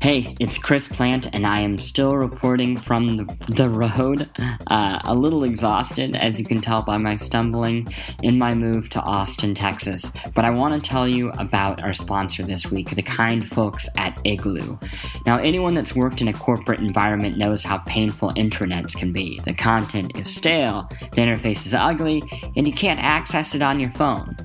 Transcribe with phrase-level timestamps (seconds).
[0.00, 4.30] Hey, it's Chris Plante, and I am still reporting from the, the road.
[4.68, 7.88] Uh, a little exhausted, as you can tell by my stumbling
[8.22, 10.12] in my move to Austin, Texas.
[10.34, 14.20] But I want to tell you about our sponsor this week, the kind folks at
[14.24, 14.78] Igloo.
[15.26, 19.40] Now, anyone that's worked in a corporate environment knows how painful intranets can be.
[19.44, 22.22] The content is stale, the interface is ugly,
[22.56, 24.36] and you can't access it on your phone.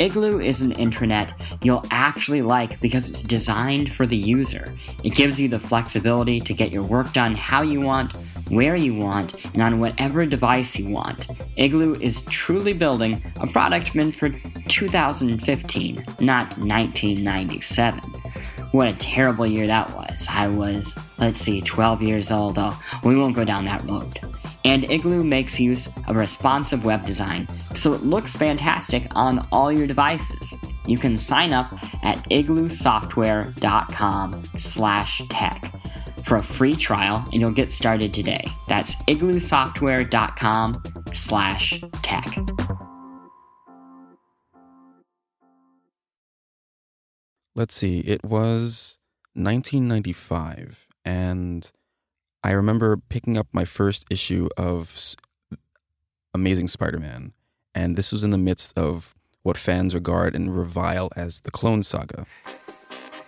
[0.00, 1.32] Igloo is an intranet
[1.62, 4.74] you'll actually like because it's designed for the user.
[5.02, 8.14] It gives you the flexibility to get your work done how you want,
[8.48, 11.28] where you want, and on whatever device you want.
[11.56, 14.30] Igloo is truly building a product meant for
[14.68, 18.00] 2015, not 1997.
[18.72, 20.26] What a terrible year that was.
[20.28, 22.58] I was, let's see, 12 years old.
[22.58, 24.20] Oh, we won't go down that road.
[24.64, 29.86] And Igloo makes use of responsive web design, so it looks fantastic on all your
[29.86, 30.54] devices.
[30.86, 35.72] You can sign up at igloosoftware.com slash tech
[36.24, 38.44] for a free trial and you'll get started today.
[38.68, 42.26] That's igloosoftware.com slash tech.
[47.56, 48.98] Let's see, it was
[49.34, 51.70] 1995, and
[52.42, 55.14] I remember picking up my first issue of
[56.34, 57.32] Amazing Spider Man,
[57.72, 61.82] and this was in the midst of what fans regard and revile as the Clone
[61.82, 62.26] Saga.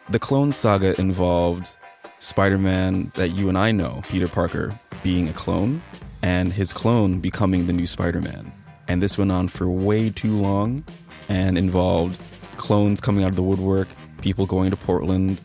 [0.08, 1.76] The Clone Saga involved
[2.18, 4.72] Spider Man that you and I know, Peter Parker,
[5.02, 5.82] being a clone,
[6.22, 8.50] and his clone becoming the new Spider Man.
[8.88, 10.84] And this went on for way too long
[11.28, 12.18] and involved
[12.56, 13.88] clones coming out of the woodwork,
[14.22, 15.38] people going to Portland,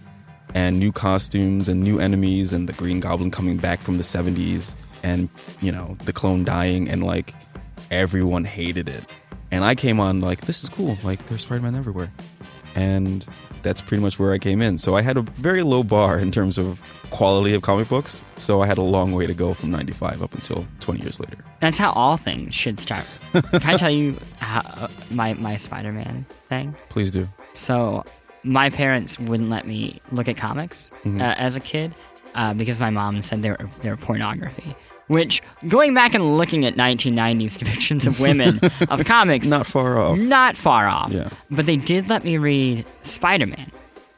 [0.53, 4.75] and new costumes and new enemies, and the Green Goblin coming back from the 70s,
[5.03, 5.27] and,
[5.59, 7.33] you know, the clone dying, and like
[7.89, 9.03] everyone hated it.
[9.51, 10.97] And I came on like, this is cool.
[11.03, 12.11] Like, there's Spider Man everywhere.
[12.75, 13.25] And
[13.63, 14.77] that's pretty much where I came in.
[14.77, 18.23] So I had a very low bar in terms of quality of comic books.
[18.37, 21.43] So I had a long way to go from 95 up until 20 years later.
[21.59, 23.05] That's how all things should start.
[23.33, 26.73] Can I tell you how, uh, my, my Spider Man thing?
[26.89, 27.27] Please do.
[27.53, 28.05] So
[28.43, 31.19] my parents wouldn't let me look at comics mm-hmm.
[31.21, 31.93] uh, as a kid
[32.33, 34.75] uh, because my mom said they were, they were pornography.
[35.07, 40.17] Which, going back and looking at 1990s depictions of women of comics, not far off.
[40.17, 41.11] Not far off.
[41.11, 41.29] Yeah.
[41.49, 43.71] But they did let me read Spider Man,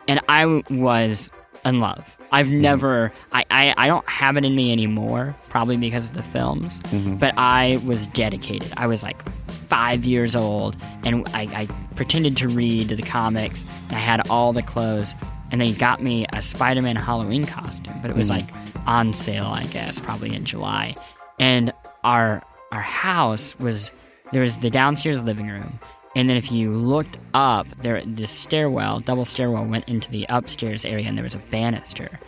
[0.08, 1.32] and I was
[1.66, 2.18] in love.
[2.32, 2.62] I've mm-hmm.
[2.62, 6.80] never, I, I, I don't have it in me anymore, probably because of the films,
[6.80, 7.18] mm-hmm.
[7.18, 8.74] but I was dedicated.
[8.76, 9.22] I was like
[9.68, 13.64] five years old, and I, I pretended to read the comics.
[13.92, 15.14] I had all the clothes,
[15.52, 18.48] and they got me a Spider Man Halloween costume, but it was mm-hmm.
[18.48, 20.96] like on sale, I guess, probably in July.
[21.40, 21.74] And
[22.04, 23.92] our our house was
[24.32, 25.80] there was the downstairs living room,
[26.16, 30.86] and then if you looked up, there the stairwell, double stairwell, went into the upstairs
[30.86, 32.20] area, and there was a banister.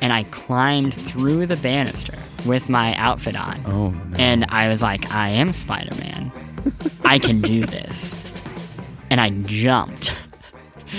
[0.00, 3.60] And I climbed through the banister with my outfit on.
[3.66, 4.16] Oh no!
[4.18, 6.32] And I was like, I am Spider Man.
[7.04, 8.14] I can do this.
[9.10, 10.12] And I jumped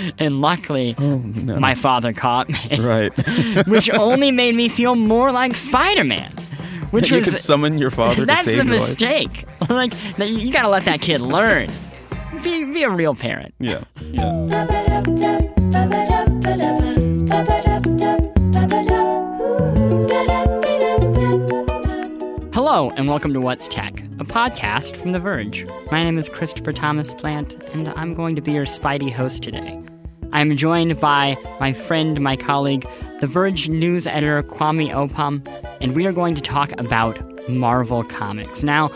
[0.18, 1.58] and luckily, oh, no.
[1.58, 2.78] my father caught me.
[2.78, 3.12] Right.
[3.66, 6.32] which only made me feel more like Spider Man.
[6.90, 8.96] Which you was, could summon your father to save your life.
[8.96, 9.44] That's the mistake.
[9.68, 11.68] like, you gotta let that kid learn.
[12.42, 13.54] Be, be a real parent.
[13.58, 13.82] Yeah.
[14.12, 14.66] Yeah.
[22.52, 25.66] Hello, and welcome to What's Tech, a podcast from The Verge.
[25.92, 29.85] My name is Christopher Thomas Plante, and I'm going to be your Spidey host today.
[30.36, 32.86] I'm joined by my friend, my colleague,
[33.20, 35.42] The Verge news editor Kwame Opam,
[35.80, 38.62] and we are going to talk about Marvel Comics.
[38.62, 38.90] Now,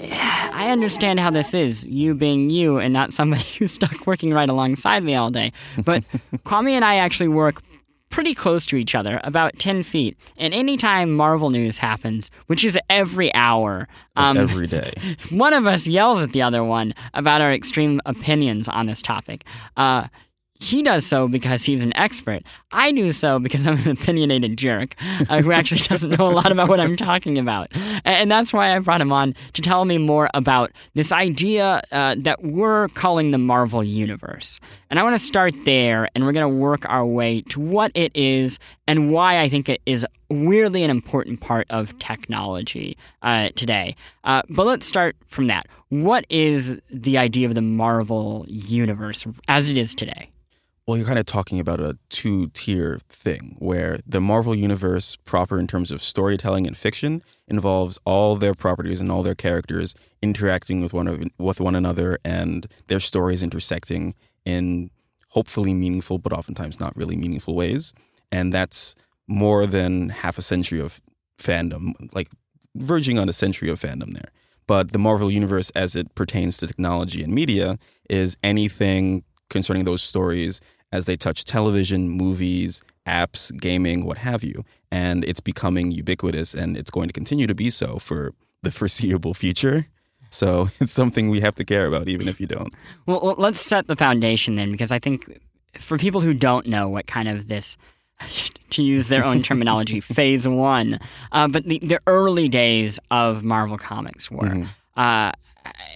[0.00, 4.48] I understand how this is, you being you and not somebody who's stuck working right
[4.48, 5.52] alongside me all day.
[5.84, 6.02] But
[6.46, 7.60] Kwame and I actually work
[8.08, 10.16] pretty close to each other, about 10 feet.
[10.38, 13.86] And anytime Marvel news happens, which is every hour,
[14.16, 14.94] um, every day,
[15.30, 19.44] one of us yells at the other one about our extreme opinions on this topic.
[19.76, 20.06] Uh,
[20.60, 22.42] he does so because he's an expert.
[22.72, 24.94] I do so because I'm an opinionated jerk
[25.28, 27.72] uh, who actually doesn't know a lot about what I'm talking about.
[28.04, 32.16] And that's why I brought him on to tell me more about this idea uh,
[32.18, 34.60] that we're calling the Marvel Universe.
[34.90, 37.90] And I want to start there, and we're going to work our way to what
[37.94, 43.50] it is and why I think it is weirdly an important part of technology uh,
[43.56, 43.96] today.
[44.24, 45.66] Uh, but let's start from that.
[45.88, 50.30] What is the idea of the Marvel Universe as it is today?
[50.86, 55.58] Well, you're kind of talking about a two tier thing where the Marvel Universe, proper
[55.58, 60.80] in terms of storytelling and fiction, involves all their properties and all their characters interacting
[60.82, 64.90] with one, of, with one another and their stories intersecting in
[65.30, 67.92] hopefully meaningful, but oftentimes not really meaningful ways.
[68.30, 68.94] and that's
[69.28, 71.00] more than half a century of
[71.36, 72.28] fandom, like
[72.76, 74.30] verging on a century of fandom there.
[74.68, 77.76] But the Marvel Universe, as it pertains to technology and media,
[78.08, 80.60] is anything concerning those stories
[80.92, 84.64] as they touch television, movies, apps, gaming, what have you.
[84.90, 89.34] And it's becoming ubiquitous and it's going to continue to be so for the foreseeable
[89.34, 89.86] future.
[90.30, 92.74] So it's something we have to care about, even if you don't.
[93.06, 95.40] Well, well, let's set the foundation then, because I think
[95.74, 97.76] for people who don't know what kind of this,
[98.70, 100.98] to use their own terminology, phase one,
[101.32, 104.48] uh, but the, the early days of Marvel Comics were.
[104.48, 105.00] Mm-hmm.
[105.00, 105.32] Uh,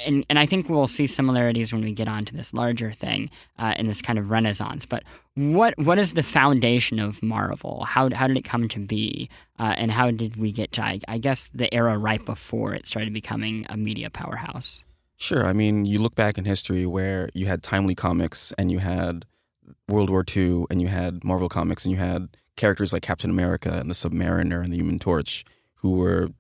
[0.06, 3.75] and, and I think we'll see similarities when we get onto this larger thing uh,
[3.76, 4.87] in this kind of renaissance.
[4.87, 7.84] But what what is the foundation of Marvel?
[7.84, 9.28] How, how did it come to be?
[9.58, 12.87] Uh, and how did we get to, I, I guess, the era right before it
[12.87, 14.84] started becoming a media powerhouse?
[15.17, 15.46] Sure.
[15.46, 19.26] I mean, you look back in history where you had Timely Comics and you had
[19.87, 23.70] World War II and you had Marvel Comics and you had characters like Captain America
[23.70, 25.44] and the Submariner and the Human Torch
[25.76, 26.31] who were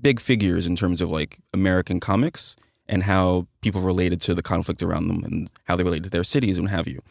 [0.00, 2.56] big figures in terms of like American comics
[2.86, 6.24] and how people related to the conflict around them and how they related to their
[6.24, 7.02] cities and have you.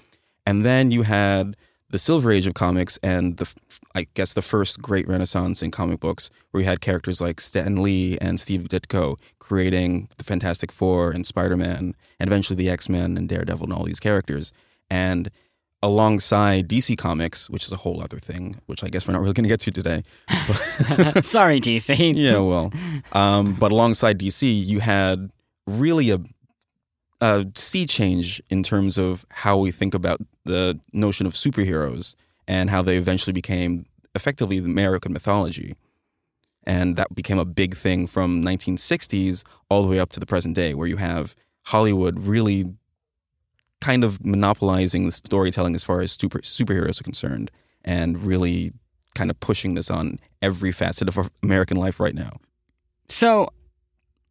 [0.46, 1.56] And then you had
[1.90, 3.54] the Silver Age of comics and the
[3.96, 7.82] I guess the first great renaissance in comic books where you had characters like Stan
[7.82, 13.30] Lee and Steve Ditko creating the Fantastic Four and Spider-Man and eventually the X-Men and
[13.30, 14.52] Daredevil and all these characters.
[14.90, 15.32] And
[15.82, 19.34] alongside DC Comics, which is a whole other thing, which I guess we're not really
[19.34, 20.04] going to get to today.
[21.22, 22.14] Sorry, DC.
[22.16, 22.72] yeah, well,
[23.14, 25.32] um, but alongside DC, you had
[25.68, 26.20] really a,
[27.22, 32.16] a sea change in terms of how we think about the notion of superheroes
[32.48, 33.86] and how they eventually became
[34.16, 35.76] effectively the American mythology.
[36.66, 40.56] And that became a big thing from 1960s all the way up to the present
[40.56, 41.36] day, where you have
[41.68, 42.74] Hollywood really
[43.82, 47.52] kind of monopolizing the storytelling as far as super superheroes are concerned,
[47.84, 48.74] and really
[49.16, 52.38] kind of pushing this on every facet of American life right now.
[53.10, 53.50] So,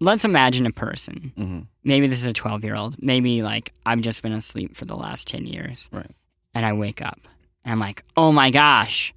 [0.01, 1.33] let's imagine a person.
[1.37, 1.61] Mm-hmm.
[1.85, 3.03] Maybe this is a twelve-year-old.
[3.03, 6.11] Maybe like I've just been asleep for the last ten years, right?
[6.55, 7.21] And I wake up
[7.65, 9.13] and I'm like, oh my gosh,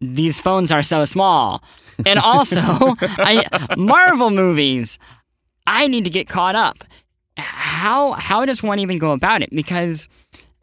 [0.00, 1.62] these phones are so small.
[2.06, 2.60] And also,
[3.00, 4.98] I Marvel movies.
[5.66, 6.78] I need to get caught up
[7.38, 9.50] how how does one even go about it?
[9.50, 10.08] Because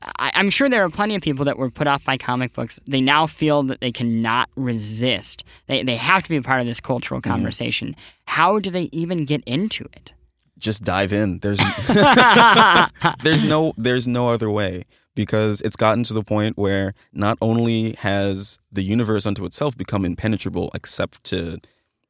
[0.02, 2.80] I, am sure there are plenty of people that were put off by comic books.
[2.88, 5.44] They now feel that they cannot resist.
[5.68, 7.32] They they have to be a part of this cultural mm-hmm.
[7.32, 7.90] conversation.
[7.90, 7.96] Mm.
[8.26, 10.14] How do they even get into it?
[10.58, 11.40] Just dive in.
[11.40, 11.60] There's
[13.24, 14.84] there's no there's no other way
[15.16, 20.06] because it's gotten to the point where not only has the universe unto itself become
[20.06, 21.60] impenetrable except to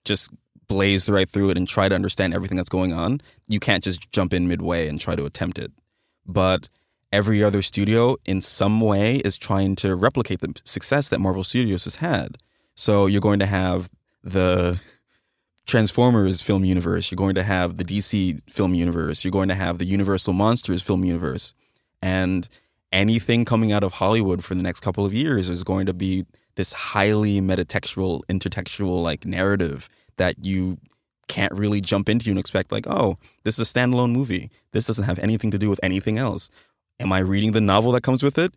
[0.03, 0.31] just
[0.67, 3.21] blaze right through it and try to understand everything that's going on.
[3.47, 5.71] You can't just jump in midway and try to attempt it.
[6.25, 6.69] But
[7.11, 11.83] every other studio, in some way, is trying to replicate the success that Marvel Studios
[11.85, 12.37] has had.
[12.75, 13.89] So you're going to have
[14.23, 14.81] the
[15.65, 19.79] Transformers film universe, you're going to have the DC film universe, you're going to have
[19.79, 21.53] the Universal Monsters film universe.
[22.01, 22.47] And
[22.91, 26.25] anything coming out of Hollywood for the next couple of years is going to be
[26.55, 30.77] this highly metatextual, intertextual like narrative that you
[31.27, 34.51] can't really jump into and expect like, oh, this is a standalone movie.
[34.71, 36.49] This doesn't have anything to do with anything else.
[36.99, 38.53] Am I reading the novel that comes with it?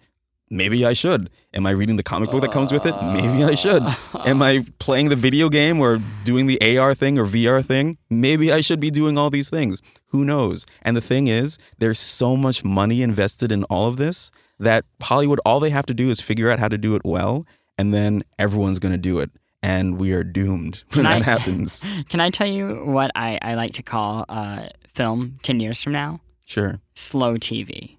[0.50, 1.28] Maybe I should.
[1.52, 2.94] Am I reading the comic book that comes with it?
[3.02, 3.82] Maybe I should.
[3.82, 3.94] Uh.
[4.25, 7.98] Am I playing the video game or doing the AR thing or VR thing?
[8.08, 9.82] Maybe I should be doing all these things.
[10.06, 10.65] Who knows?
[10.82, 15.41] And the thing is, there's so much money invested in all of this that Hollywood,
[15.44, 17.46] all they have to do is figure out how to do it well,
[17.77, 19.31] and then everyone's going to do it
[19.62, 21.84] and we are doomed when that happens.
[22.08, 25.93] Can I tell you what I, I like to call uh, film 10 years from
[25.93, 26.20] now?
[26.44, 26.81] Sure.
[26.94, 27.96] Slow TV.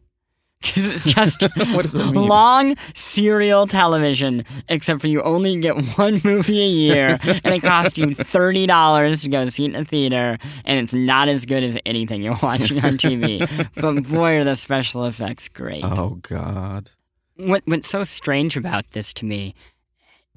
[0.61, 1.41] Because it's just
[1.73, 2.27] what does that mean?
[2.27, 7.97] long serial television, except for you only get one movie a year, and it costs
[7.97, 11.63] you thirty dollars to go see it in a theater, and it's not as good
[11.63, 13.47] as anything you're watching on TV.
[13.75, 15.79] but boy, are the special effects great!
[15.81, 16.89] Oh God!
[17.37, 19.55] What what's so strange about this to me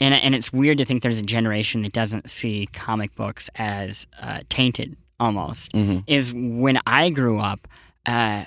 [0.03, 4.07] and and it's weird to think there's a generation that doesn't see comic books as
[4.21, 5.73] uh, tainted almost.
[5.73, 6.01] Mm-hmm.
[6.09, 7.69] Is when I grew up,
[8.05, 8.45] uh,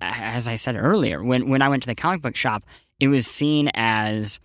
[0.00, 2.64] as I said earlier, when when I went to the comic book shop,
[2.98, 4.40] it was seen as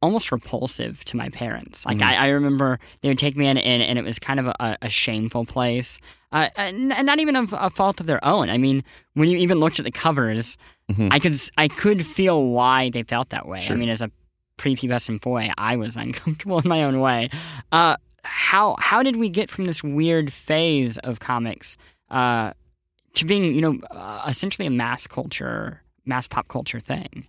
[0.00, 1.86] almost repulsive to my parents.
[1.86, 2.08] Like mm-hmm.
[2.08, 4.76] I, I, remember they would take me in, and, and it was kind of a,
[4.82, 5.96] a shameful place,
[6.32, 8.50] uh, and not even a, a, fault of their own.
[8.50, 8.82] I mean,
[9.14, 10.58] when you even looked at the covers,
[10.90, 11.06] mm-hmm.
[11.12, 13.60] I could I could feel why they felt that way.
[13.60, 13.76] Sure.
[13.76, 14.10] I mean, as a
[14.58, 17.30] prepubescent boy, I was uncomfortable in my own way.
[17.70, 21.76] Uh, how how did we get from this weird phase of comics
[22.10, 22.52] uh,
[23.14, 27.26] to being, you know, uh, essentially a mass culture, mass pop culture thing?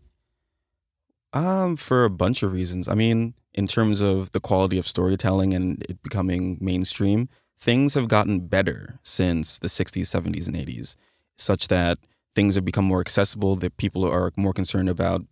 [1.33, 2.87] Um, for a bunch of reasons.
[2.87, 7.27] I mean, in terms of the quality of storytelling and it becoming mainstream,
[7.57, 10.95] things have gotten better since the 60s, 70s, and 80s,
[11.35, 11.97] such that
[12.35, 15.23] things have become more accessible, that people are more concerned about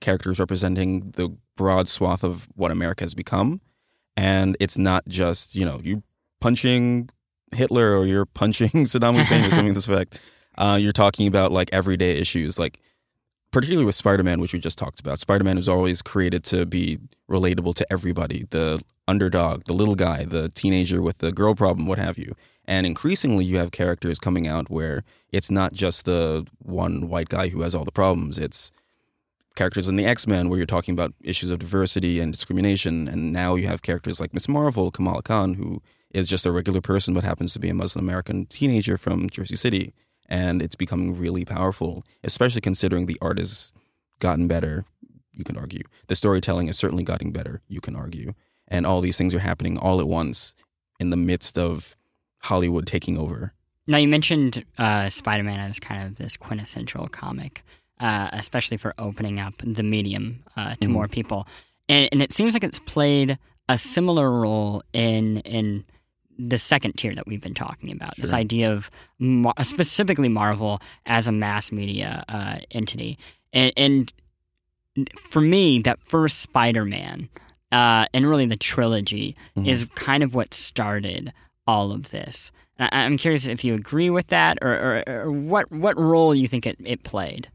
[0.00, 3.60] characters representing the broad swath of what America has become.
[4.16, 6.02] And it's not just, you know, you
[6.40, 7.10] punching
[7.54, 10.20] Hitler or you're punching Saddam Hussein or something to this effect.
[10.56, 12.80] Uh, you're talking about like everyday issues, like
[13.50, 15.18] particularly with Spider-Man, which we just talked about.
[15.18, 16.98] Spider-Man was always created to be
[17.30, 21.98] relatable to everybody, the underdog, the little guy, the teenager with the girl problem, what
[21.98, 22.34] have you.
[22.64, 27.48] And increasingly, you have characters coming out where it's not just the one white guy
[27.48, 28.38] who has all the problems.
[28.38, 28.72] It's
[29.56, 33.08] characters in the X Men where you're talking about issues of diversity and discrimination.
[33.08, 35.82] And now you have characters like Miss Marvel, Kamala Khan, who
[36.12, 39.56] is just a regular person but happens to be a Muslim American teenager from Jersey
[39.56, 39.92] City.
[40.28, 43.72] And it's becoming really powerful, especially considering the art has
[44.18, 44.84] gotten better,
[45.32, 45.82] you can argue.
[46.08, 48.34] The storytelling is certainly getting better, you can argue.
[48.66, 50.54] And all these things are happening all at once
[50.98, 51.96] in the midst of
[52.40, 53.52] Hollywood taking over.
[53.86, 57.62] Now, you mentioned uh, Spider Man as kind of this quintessential comic,
[58.00, 60.92] uh, especially for opening up the medium uh, to mm.
[60.92, 61.46] more people.
[61.88, 63.38] And, and, it seems like it's played
[63.68, 65.84] a similar role in in
[66.38, 68.16] the second tier that we've been talking about.
[68.16, 68.22] Sure.
[68.22, 73.18] This idea of Mar- specifically Marvel as a mass media uh, entity,
[73.52, 74.12] and, and,
[75.30, 77.28] for me, that first Spider-Man
[77.72, 79.68] uh, and really the trilogy mm-hmm.
[79.68, 81.32] is kind of what started
[81.66, 82.50] all of this.
[82.78, 86.48] I- am curious if you agree with that, or, or, or what what role you
[86.48, 87.48] think it, it played.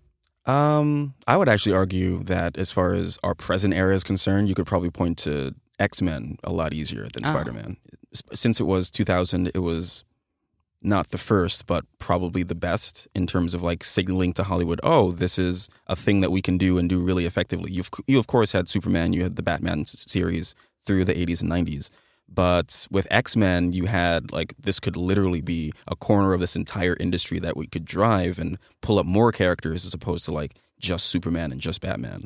[0.51, 4.55] Um, I would actually argue that as far as our present era is concerned, you
[4.55, 7.27] could probably point to X Men a lot easier than oh.
[7.27, 7.77] Spider Man
[8.33, 10.03] since it was 2000, it was
[10.81, 15.11] not the first, but probably the best in terms of like signaling to Hollywood, oh,
[15.11, 17.71] this is a thing that we can do and do really effectively.
[17.71, 21.51] You've you of course had Superman, you had the Batman series through the 80s and
[21.51, 21.91] 90s,
[22.33, 26.55] but with X Men, you had like this could literally be a corner of this
[26.55, 30.55] entire industry that we could drive and pull up more characters as opposed to like
[30.79, 32.25] just Superman and just Batman.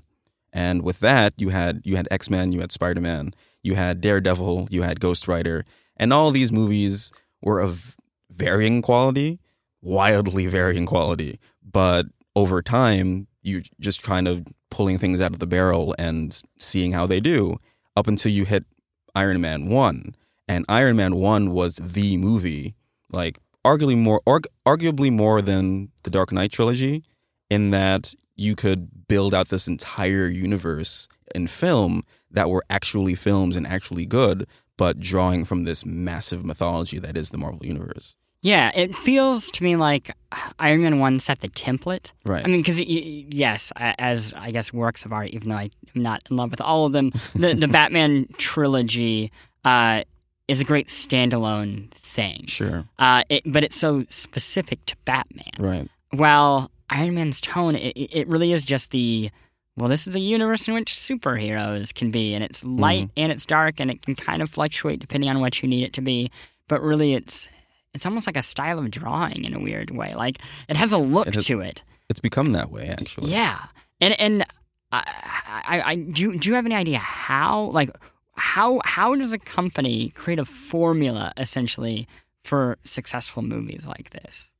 [0.53, 3.33] And with that, you had you had X Men, you had Spider Man,
[3.63, 5.65] you had Daredevil, you had Ghost Rider,
[5.97, 7.95] and all these movies were of
[8.29, 9.39] varying quality,
[9.81, 11.39] wildly varying quality.
[11.63, 16.91] But over time, you're just kind of pulling things out of the barrel and seeing
[16.91, 17.57] how they do
[17.95, 18.65] up until you hit
[19.15, 20.15] Iron Man 1.
[20.47, 22.75] And Iron Man 1 was the movie,
[23.11, 27.03] like arguably more arg- arguably more than the Dark Knight trilogy
[27.49, 33.55] in that you could build out this entire universe in film that were actually films
[33.55, 34.45] and actually good,
[34.77, 38.17] but drawing from this massive mythology that is the Marvel Universe.
[38.45, 40.15] Yeah, it feels to me like
[40.59, 42.11] Iron Man 1 set the template.
[42.25, 42.45] Right.
[42.45, 46.37] I mean, because, yes, as I guess works of art, even though I'm not in
[46.37, 49.31] love with all of them, the, the Batman trilogy
[49.63, 50.03] uh,
[50.47, 52.45] is a great standalone thing.
[52.45, 52.85] Sure.
[52.99, 55.45] Uh, it, but it's so specific to Batman.
[55.57, 55.89] Right.
[56.11, 59.31] While Iron Man's tone, it, it really is just the
[59.75, 63.19] well, this is a universe in which superheroes can be, and it's light mm-hmm.
[63.23, 65.93] and it's dark, and it can kind of fluctuate depending on what you need it
[65.93, 66.31] to be.
[66.69, 67.49] But really, it's
[67.95, 70.13] it's almost like a style of drawing in a weird way.
[70.13, 70.37] Like
[70.67, 71.83] it has a look it has, to it.
[72.09, 73.31] It's become that way, actually.
[73.31, 73.65] Yeah,
[74.01, 74.45] and and
[74.91, 76.37] I, I, I do.
[76.37, 77.89] Do you have any idea how like
[78.35, 82.07] how how does a company create a formula essentially
[82.43, 84.51] for successful movies like this?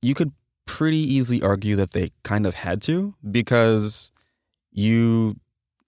[0.00, 0.32] You could
[0.66, 4.12] pretty easily argue that they kind of had to because
[4.70, 5.36] you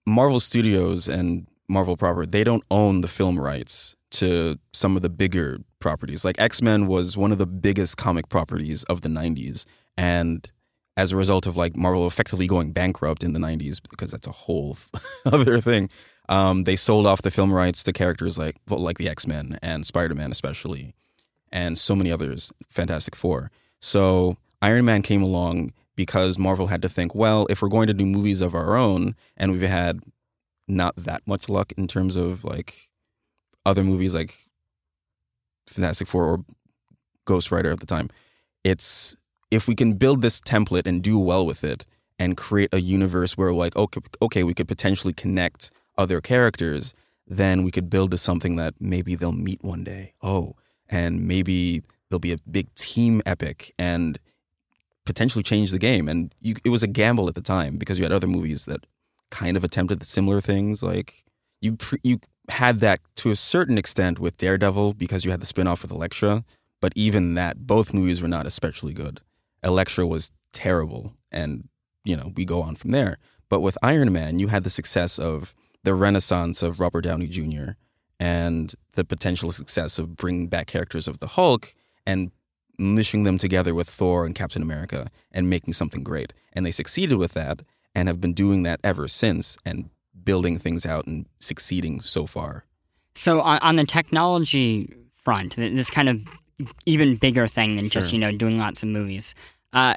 [0.05, 5.09] Marvel Studios and Marvel proper they don't own the film rights to some of the
[5.09, 6.25] bigger properties.
[6.25, 9.65] Like X-Men was one of the biggest comic properties of the 90s
[9.97, 10.51] and
[10.97, 14.33] as a result of like Marvel effectively going bankrupt in the 90s because that's a
[14.33, 14.77] whole
[15.27, 15.89] other thing.
[16.29, 20.31] Um, they sold off the film rights to characters like like the X-Men and Spider-Man
[20.31, 20.95] especially
[21.51, 23.51] and so many others, Fantastic Four.
[23.81, 27.95] So Iron Man came along because Marvel had to think, well, if we're going to
[27.95, 30.01] do movies of our own, and we've had
[30.67, 32.91] not that much luck in terms of like
[33.65, 34.47] other movies like
[35.67, 36.45] Fantastic Four or
[37.25, 38.11] Ghost Rider at the time,
[38.65, 39.17] it's
[39.51, 41.85] if we can build this template and do well with it
[42.19, 46.95] and create a universe where like okay, okay, we could potentially connect other characters,
[47.27, 50.13] then we could build to something that maybe they'll meet one day.
[50.23, 50.57] Oh,
[50.89, 54.19] and maybe there'll be a big team epic and
[55.05, 56.09] potentially change the game.
[56.09, 58.87] And you, it was a gamble at the time because you had other movies that
[59.31, 60.83] kind of attempted similar things.
[60.83, 61.25] Like
[61.61, 62.19] you, you
[62.49, 66.45] had that to a certain extent with Daredevil because you had the spinoff with Elektra.
[66.81, 69.21] But even that, both movies were not especially good.
[69.63, 71.69] Elektra was terrible, and
[72.05, 73.19] you know we go on from there.
[73.49, 77.73] But with Iron Man, you had the success of the renaissance of Robert Downey Jr.
[78.19, 81.75] and the potential success of bringing back characters of the Hulk
[82.07, 82.31] and
[82.79, 86.33] mishing them together with Thor and Captain America and making something great.
[86.53, 87.61] And they succeeded with that
[87.95, 89.91] and have been doing that ever since and
[90.25, 92.65] building things out and succeeding so far.
[93.15, 96.21] So on, the technology front, this kind of
[96.87, 99.35] even bigger thing than just you know doing lots of movies.
[99.73, 99.95] Uh,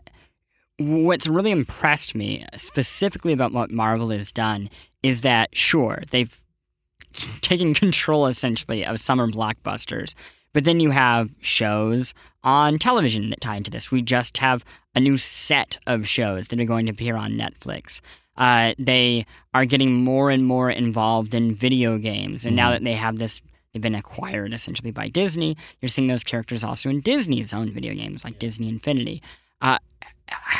[0.77, 4.69] what's really impressed me specifically about what Marvel has done
[5.03, 6.43] is that sure they've
[7.41, 10.13] taken control essentially of summer blockbusters,
[10.53, 12.13] but then you have shows
[12.43, 13.91] on television that tie into this.
[13.91, 14.63] We just have
[14.95, 18.01] a new set of shows that are going to appear on Netflix.
[18.37, 22.93] Uh, they are getting more and more involved in video games, and now that they
[22.93, 23.41] have this,
[23.73, 25.55] they've been acquired essentially by Disney.
[25.81, 29.21] You're seeing those characters also in Disney's own video games, like Disney Infinity.
[29.61, 29.77] Uh,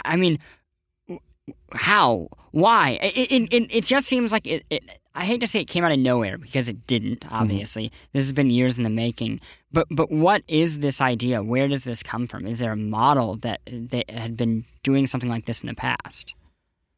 [0.06, 0.40] I mean,
[1.74, 2.28] how?
[2.52, 3.00] Why?
[3.02, 4.84] It, it, it, it just seems like it, it.
[5.14, 7.26] I hate to say it came out of nowhere because it didn't.
[7.32, 9.40] Obviously, this has been years in the making.
[9.72, 11.44] But but what is this idea?
[11.44, 12.46] Where does this come from?
[12.48, 16.34] Is there a model that that had been doing something like this in the past?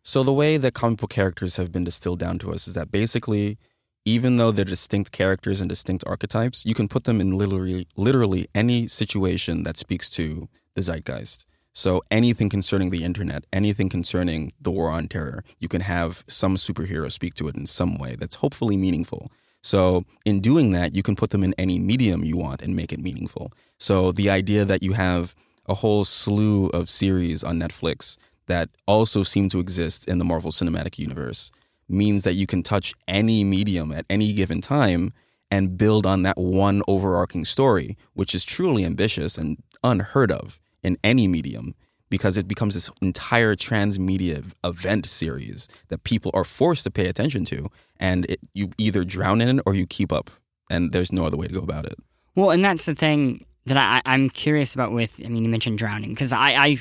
[0.07, 2.93] So the way that comic book characters have been distilled down to us is that
[2.93, 3.57] basically,
[4.05, 8.47] even though they're distinct characters and distinct archetypes, you can put them in literally literally
[8.55, 11.45] any situation that speaks to the zeitgeist.
[11.73, 16.55] So anything concerning the internet, anything concerning the war on terror, you can have some
[16.55, 19.29] superhero speak to it in some way that's hopefully meaningful.
[19.61, 22.93] So in doing that, you can put them in any medium you want and make
[22.93, 23.51] it meaningful.
[23.77, 25.35] So the idea that you have
[25.65, 28.17] a whole slew of series on Netflix
[28.47, 31.51] that also seem to exist in the Marvel Cinematic Universe
[31.87, 35.13] means that you can touch any medium at any given time
[35.49, 40.97] and build on that one overarching story, which is truly ambitious and unheard of in
[41.03, 41.73] any medium
[42.09, 47.45] because it becomes this entire transmedia event series that people are forced to pay attention
[47.45, 50.29] to and it, you either drown in it or you keep up
[50.69, 51.97] and there's no other way to go about it
[52.37, 54.91] Well, and that's the thing that I, I'm curious about.
[54.91, 56.77] With I mean, you mentioned drowning because I, I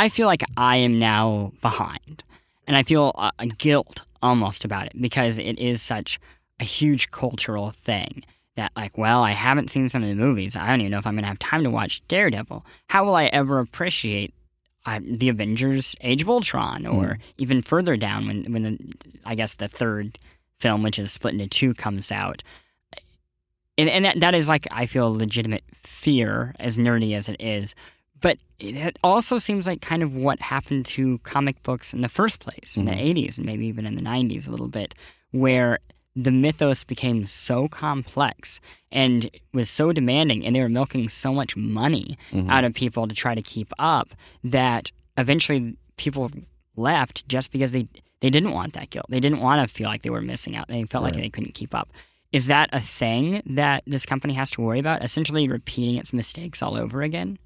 [0.00, 2.24] I feel like I am now behind,
[2.66, 6.18] and I feel a, a guilt almost about it because it is such
[6.58, 8.24] a huge cultural thing
[8.56, 10.56] that like, well, I haven't seen some of the movies.
[10.56, 12.64] I don't even know if I'm going to have time to watch Daredevil.
[12.88, 14.32] How will I ever appreciate
[14.86, 18.78] uh, the Avengers: Age of Ultron, or even further down when when the,
[19.26, 20.18] I guess the third
[20.58, 22.42] film, which is split into two, comes out?
[23.76, 27.36] and, and that, that is like I feel a legitimate fear, as nerdy as it
[27.38, 27.74] is.
[28.20, 32.40] But it also seems like kind of what happened to comic books in the first
[32.40, 33.18] place in the mm-hmm.
[33.18, 34.94] '80s and maybe even in the '90s a little bit,
[35.30, 35.78] where
[36.16, 41.56] the mythos became so complex and was so demanding, and they were milking so much
[41.56, 42.50] money mm-hmm.
[42.50, 46.30] out of people to try to keep up that eventually people
[46.76, 47.88] left just because they
[48.20, 49.06] they didn't want that guilt.
[49.08, 50.68] They didn't want to feel like they were missing out.
[50.68, 51.90] They felt like they couldn't keep up.
[52.32, 55.02] Is that a thing that this company has to worry about?
[55.02, 57.38] Essentially repeating its mistakes all over again?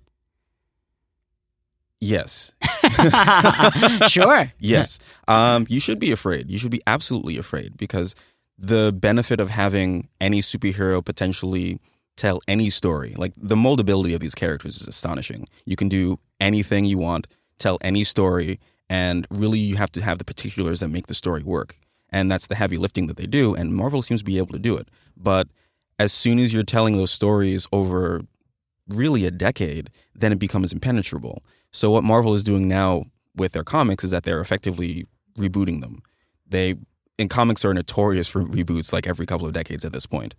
[2.04, 2.52] Yes.
[4.08, 4.52] Sure.
[4.58, 4.98] yes.
[5.28, 6.50] Um, you should be afraid.
[6.50, 8.14] You should be absolutely afraid because
[8.58, 11.80] the benefit of having any superhero potentially
[12.16, 15.46] tell any story like the moldability of these characters is astonishing.
[15.64, 17.26] You can do anything you want
[17.58, 21.42] tell any story and really you have to have the particulars that make the story
[21.42, 21.78] work.
[22.10, 24.58] And that's the heavy lifting that they do and marvel seems to be able to
[24.58, 24.88] do it.
[25.16, 25.48] But
[25.98, 28.22] as soon as you're telling those stories over
[28.88, 31.42] really a decade, then it becomes impenetrable.
[31.74, 35.06] So what Marvel is doing now with their comics is that they're effectively
[35.36, 36.02] rebooting them.
[36.46, 36.76] They
[37.18, 40.36] in comics are notorious for reboots like every couple of decades at this point.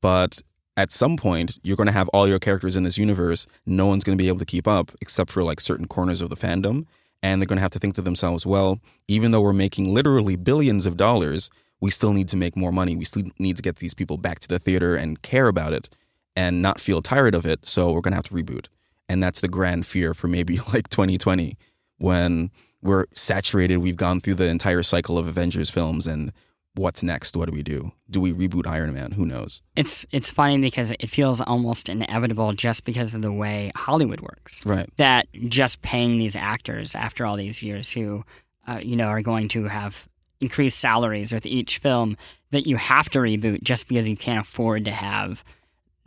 [0.00, 0.40] But
[0.76, 3.48] at some point, you're going to have all your characters in this universe.
[3.66, 6.30] No one's going to be able to keep up except for like certain corners of
[6.30, 6.86] the fandom.
[7.24, 10.36] And they're going to have to think to themselves, well, even though we're making literally
[10.36, 12.94] billions of dollars, we still need to make more money.
[12.94, 15.88] We still need to get these people back to the theater and care about it
[16.36, 17.66] and not feel tired of it.
[17.66, 18.66] So we're going to have to reboot.
[19.08, 21.56] And that's the grand fear for maybe like 2020
[21.98, 22.50] when
[22.82, 23.78] we're saturated.
[23.78, 26.32] We've gone through the entire cycle of Avengers films and
[26.78, 27.36] what's next?
[27.36, 27.92] What do we do?
[28.08, 29.12] Do we reboot Iron Man?
[29.12, 29.62] Who knows?
[29.76, 34.64] It's it's funny because it feels almost inevitable just because of the way Hollywood works.
[34.64, 34.88] Right.
[34.96, 38.24] That just paying these actors after all these years who,
[38.66, 40.08] uh, you know, are going to have
[40.40, 42.16] increased salaries with each film
[42.50, 45.44] that you have to reboot just because you can't afford to have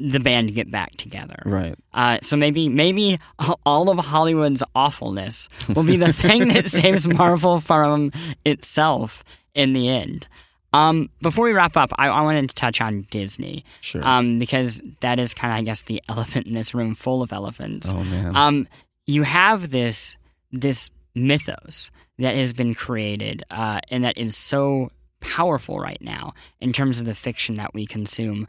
[0.09, 1.41] the band get back together.
[1.45, 1.75] Right.
[1.93, 3.19] Uh, so maybe maybe
[3.65, 8.11] all of Hollywood's awfulness will be the thing that saves Marvel from
[8.45, 10.27] itself in the end.
[10.73, 14.01] Um, before we wrap up, I, I wanted to touch on Disney Sure.
[14.07, 17.33] um, because that is kind of, I guess, the elephant in this room full of
[17.33, 17.89] elephants.
[17.89, 18.35] oh man.
[18.35, 18.67] Um,
[19.05, 20.15] you have this
[20.51, 26.71] this mythos that has been created uh, and that is so powerful right now in
[26.73, 28.47] terms of the fiction that we consume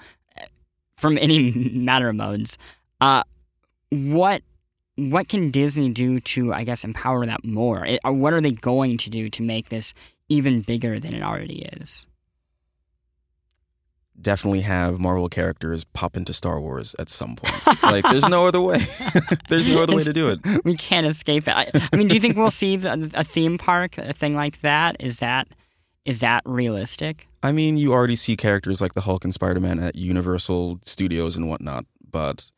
[1.03, 2.57] from any matter of modes.
[3.01, 3.25] Uh,
[3.91, 4.43] what
[4.97, 7.85] what can Disney do to, I guess, empower that more?
[7.85, 9.93] It, or what are they going to do to make this
[10.29, 12.07] even bigger than it already is?
[14.21, 17.55] Definitely have Marvel characters pop into Star Wars at some point.
[17.83, 18.79] like, there's no other way.
[19.49, 20.41] there's no other way to do it.
[20.65, 21.57] We can't escape it.
[21.57, 24.97] I, I mean, do you think we'll see a theme park, a thing like that?
[25.01, 25.49] Is that
[26.05, 27.27] is that realistic?
[27.43, 31.37] I mean, you already see characters like the Hulk and Spider Man at Universal Studios
[31.37, 32.51] and whatnot, but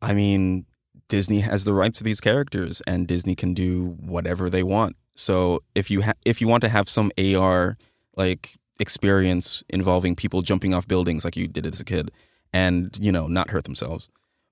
[0.00, 0.66] I mean,
[1.08, 4.96] Disney has the rights to these characters, and Disney can do whatever they want.
[5.14, 7.76] So if you ha- if you want to have some AR
[8.16, 12.12] like experience involving people jumping off buildings like you did as a kid,
[12.52, 14.08] and you know not hurt themselves,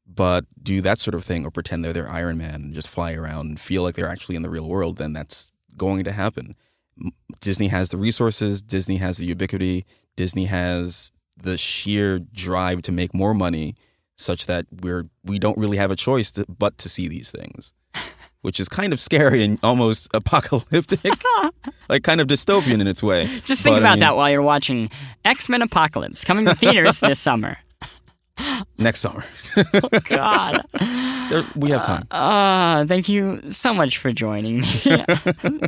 [0.07, 3.12] but do that sort of thing or pretend they're their Iron Man and just fly
[3.12, 6.57] around and feel like they're actually in the real world, then that's going to happen.
[7.40, 9.84] Disney has the resources, Disney has the ubiquity,
[10.16, 13.76] Disney has the sheer drive to make more money
[14.16, 17.72] such that we're we don't really have a choice to, but to see these things
[18.42, 21.12] which is kind of scary and almost apocalyptic.
[21.88, 23.24] Like kind of dystopian in its way.
[23.24, 24.90] Just think but, about I mean, that while you're watching
[25.24, 27.56] x-men apocalypse coming to theaters this summer
[28.79, 29.25] next summer.
[29.75, 30.64] Oh god.
[31.29, 32.07] There, we have time.
[32.11, 34.67] Uh, uh, thank you so much for joining me.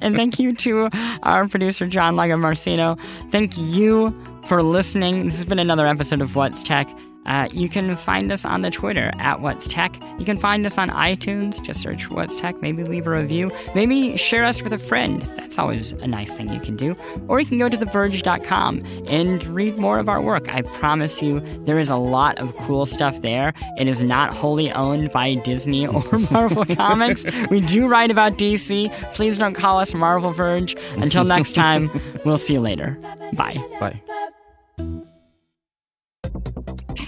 [0.01, 0.88] And thank you to
[1.23, 2.99] our producer john Lagomarsino.
[3.31, 4.14] thank you
[4.46, 5.25] for listening.
[5.27, 6.88] This has been another episode of what's tech
[7.26, 9.94] uh, you can find us on the Twitter at What's Tech.
[10.18, 11.62] You can find us on iTunes.
[11.62, 12.61] Just search What's Tech.
[12.62, 13.50] Maybe leave a review.
[13.74, 15.22] Maybe share us with a friend.
[15.37, 16.96] That's always a nice thing you can do.
[17.28, 20.48] Or you can go to TheVerge.com and read more of our work.
[20.48, 23.52] I promise you, there is a lot of cool stuff there.
[23.78, 27.24] It is not wholly owned by Disney or Marvel Comics.
[27.50, 28.90] We do write about DC.
[29.14, 30.74] Please don't call us Marvel Verge.
[30.96, 31.90] Until next time,
[32.24, 32.98] we'll see you later.
[33.35, 33.56] Bye.
[33.78, 34.00] Bye.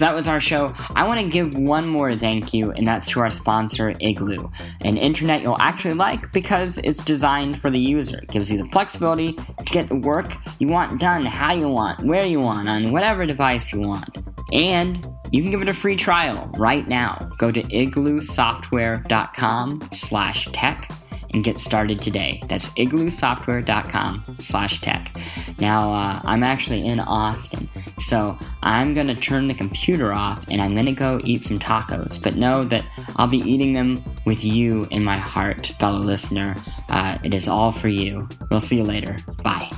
[0.03, 0.75] That was our show.
[0.97, 4.97] I want to give one more thank you, and that's to our sponsor, Igloo, an
[4.97, 8.19] intranet you'll actually like because it's designed for the user.
[8.19, 12.03] It gives you the flexibility to get the work you want done how you want,
[12.03, 14.19] where you want, on whatever device you want.
[14.53, 17.31] And you can give it a free trial right now.
[17.39, 20.91] Go to igloosoftware.com slash tech
[21.33, 22.43] and get started today.
[22.49, 25.17] That's igloosoftware.com slash tech.
[25.59, 30.61] Now, uh, I'm actually in Austin, so I'm going to turn the computer off and
[30.61, 32.23] I'm going to go eat some tacos.
[32.23, 32.85] But know that
[33.17, 36.57] I'll be eating them with you in my heart, fellow listener.
[36.89, 38.29] Uh, it is all for you.
[38.51, 39.17] We'll see you later.
[39.43, 39.71] Bye.